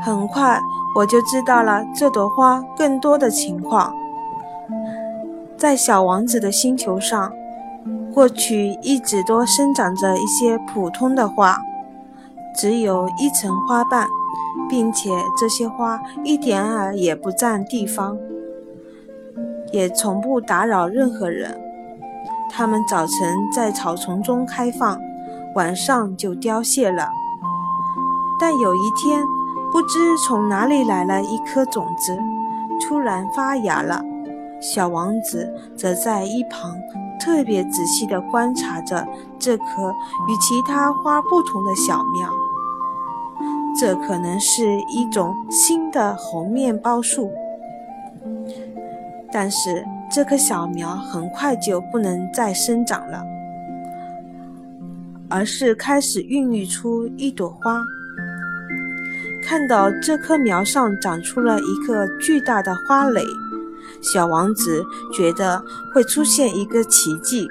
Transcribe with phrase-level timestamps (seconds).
[0.00, 0.60] 很快
[0.96, 3.92] 我就知道了这朵花更多的情况。
[5.56, 7.32] 在小王子的星球上，
[8.14, 11.58] 过去一直都生长着一些普通的花，
[12.56, 14.06] 只有一层花瓣，
[14.68, 18.16] 并且这些花一点儿也不占地方，
[19.72, 21.60] 也从不打扰任何人。
[22.50, 24.98] 它们早晨在草丛中开放，
[25.54, 27.08] 晚上就凋谢了。
[28.40, 29.22] 但有一天，
[29.70, 32.18] 不知从哪里来了一颗种子，
[32.80, 34.02] 突然发芽了。
[34.60, 36.74] 小王子则在一旁
[37.20, 39.06] 特别仔细地观察着
[39.38, 39.94] 这棵
[40.28, 42.28] 与其他花不同的小苗。
[43.78, 47.30] 这可能是一种新的红面包树，
[49.30, 53.24] 但是这棵小苗很快就不能再生长了，
[55.28, 57.80] 而是开始孕育出一朵花。
[59.48, 63.24] 看到这棵苗上长出了一个巨大的花蕾，
[64.02, 67.48] 小王子觉得会出现一个奇迹。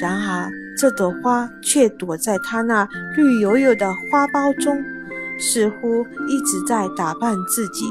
[0.00, 4.80] 然而，这朵花却躲在他那绿油油的花苞中，
[5.36, 7.86] 似乎一直在打扮自己。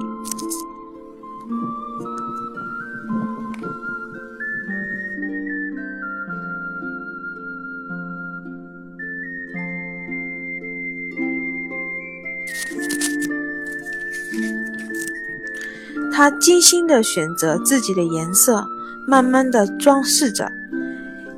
[16.20, 18.68] 他精心地选择自己的颜色，
[19.08, 20.52] 慢慢地装饰着，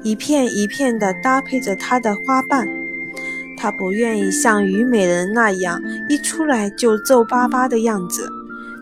[0.01, 2.67] 一片一片地搭配着他的花瓣。
[3.55, 8.27] 他不愿意像虞美人那样一出来就皱巴巴的样子，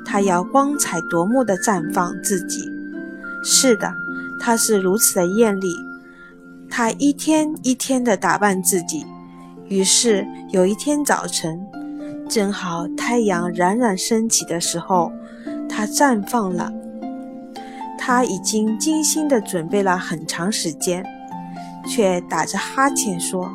[0.05, 2.64] 他要光彩夺目地绽放自己。
[3.44, 3.94] 是的，
[4.39, 5.75] 他是如此的艳丽。
[6.70, 9.05] 他一天一天地打扮自己。
[9.67, 11.59] 于是有一天早晨，
[12.30, 15.11] 正好太阳冉冉升起的时候。
[15.79, 16.69] 它绽放了。
[17.97, 21.01] 他已经精心地准备了很长时间，
[21.87, 23.49] 却打着哈欠说：“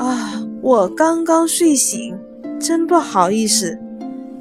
[0.00, 2.18] 啊，我刚刚睡醒，
[2.58, 3.78] 真不好意思。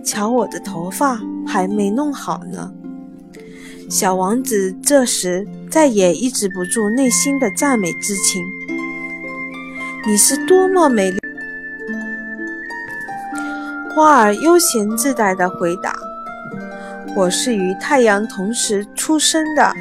[0.01, 2.71] 瞧我的头发还没弄好呢。”
[3.91, 8.41] 小王子这时再也抑制不住内心的赞美之情
[10.07, 11.18] ：“你是多么美丽！”
[13.99, 15.93] 花儿悠闲自在地回答
[17.17, 19.73] ：“我是与太阳同时出生的。”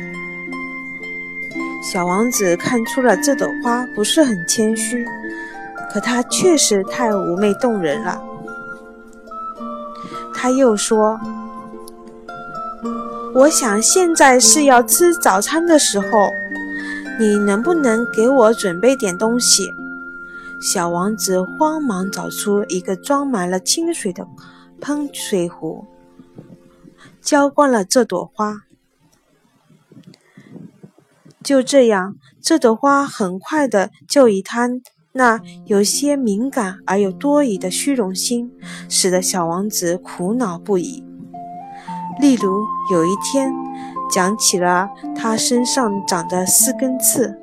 [1.80, 5.06] 小王子看出了这朵花不是很谦虚，
[5.88, 8.20] 可它确实太妩媚动人了。
[10.34, 11.16] 他又说
[13.36, 16.28] ：“我想现在是要吃早餐的时候，
[17.20, 19.72] 你能不能给我准备点东西？”
[20.60, 24.26] 小王子慌忙找出一个装满了清水的
[24.80, 25.84] 喷水壶，
[27.20, 28.62] 浇灌了这朵花。
[31.44, 34.68] 就这样，这朵花很快的就以他
[35.12, 38.52] 那有些敏感而又多疑的虚荣心，
[38.88, 41.04] 使得小王子苦恼不已。
[42.20, 43.52] 例如，有一天
[44.10, 47.38] 讲起了他身上长的四根刺，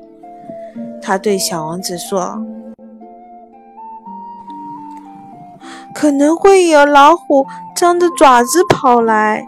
[1.02, 2.46] 他对小王子说。
[5.96, 9.48] 可能会有老虎张着爪子跑来。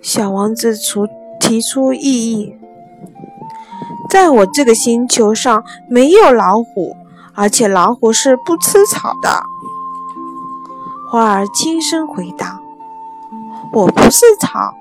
[0.00, 1.08] 小王子出
[1.40, 2.56] 提出异议
[4.08, 6.94] ：“在我这个星球上没有老虎，
[7.34, 9.42] 而且老虎是不吃草的。”
[11.10, 12.60] 花儿轻声回答
[13.74, 14.72] ：“我不是草。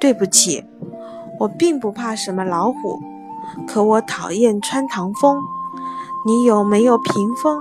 [0.00, 0.64] 对不起，
[1.38, 3.00] 我并不怕什么老虎，
[3.66, 5.38] 可我讨厌穿堂风。”
[6.26, 7.60] 你有没有屏风？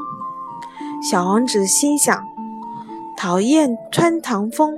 [1.01, 2.23] 小王子心想：
[3.17, 4.73] 讨厌穿堂风，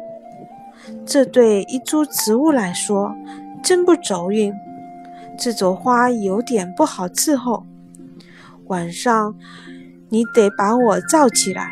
[1.05, 3.13] 这对一株植物来说
[3.63, 4.51] 真不走运。
[5.37, 7.67] 这朵花有点不好伺候。
[8.65, 9.35] 晚上
[10.09, 11.71] 你得把我罩起来。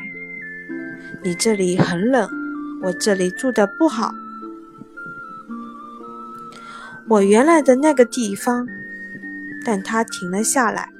[1.23, 2.29] 你这里很冷，
[2.83, 4.11] 我这里住的不好。
[7.09, 8.67] 我原来的那个地方，
[9.65, 10.92] 但他停了下来。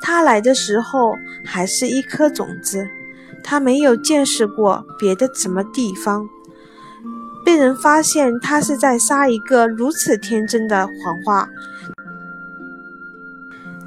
[0.00, 2.88] 他来的时候还是一颗种子，
[3.42, 6.28] 他没有见识过别的什么地方。
[7.44, 11.48] 被人发现他是在撒一个如此天真的谎话，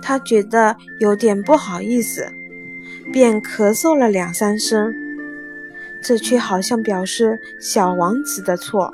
[0.02, 2.31] 他觉得有点不好意思，
[3.14, 4.94] 便咳嗽了两三声。
[6.04, 8.92] 这却好像表示小王子的错。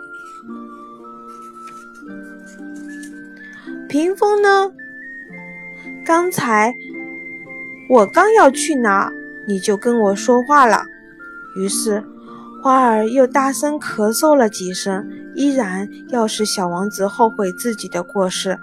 [3.87, 4.69] 屏风呢？
[6.03, 6.75] 刚才。
[7.89, 9.11] 我刚要去哪，
[9.47, 10.83] 你就跟我说话了。”
[11.55, 12.03] 于是，
[12.61, 18.57] 花儿又大声咳嗽了几声，依然要使小王子后悔自己的过失。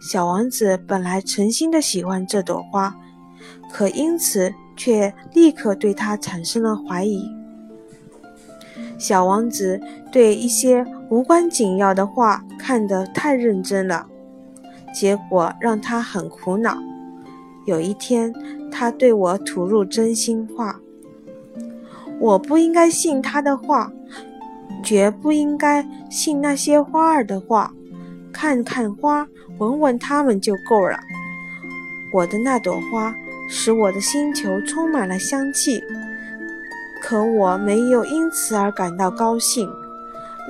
[0.00, 2.94] 小王子本来诚心的喜欢这朵花，
[3.72, 7.30] 可因此却立刻对它产生了怀疑。
[8.98, 9.80] 小王子
[10.10, 14.06] 对一些无关紧要的话看得太认真了，
[14.94, 16.76] 结果让他很苦恼。
[17.66, 18.34] 有一天，
[18.72, 20.80] 他对我吐露真心话
[22.18, 23.92] ：“我不应该信他的话，
[24.82, 27.72] 绝不应该信那些花儿的话。
[28.32, 29.28] 看看花。”
[29.58, 30.98] 闻闻它们就够了。
[32.12, 33.14] 我的那朵花
[33.48, 35.82] 使我的星球充满了香气，
[37.00, 39.66] 可我没有因此而感到高兴。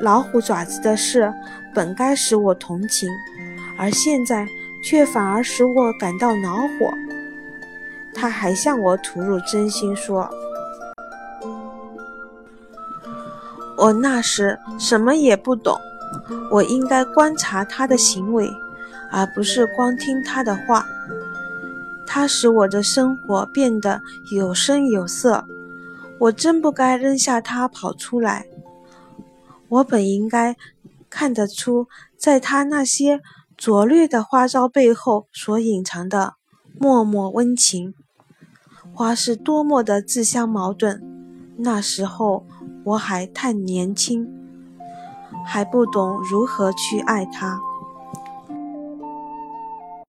[0.03, 1.33] 老虎爪子的事
[1.73, 3.09] 本该使我同情，
[3.79, 4.45] 而现在
[4.87, 6.95] 却反而使我感到恼火。
[8.15, 10.31] 他还向我吐露真心说
[13.77, 15.77] ：“我那时什么也不懂，
[16.53, 18.49] 我应该观察他的行为。”
[19.13, 20.85] 而不是光听他的话，
[22.07, 25.45] 他使我的生活变得有声有色。
[26.19, 28.47] 我真不该扔下他跑出来。
[29.69, 30.57] 我本应该
[31.09, 31.87] 看得出，
[32.17, 33.21] 在他那些
[33.57, 36.35] 拙劣的花招背后所隐藏的
[36.79, 37.95] 默默温情。
[38.93, 41.03] 花是多么的自相矛盾。
[41.59, 42.47] 那时候
[42.85, 44.29] 我还太年轻，
[45.45, 47.61] 还不懂如何去爱他。